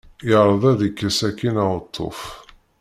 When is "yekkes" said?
0.83-1.19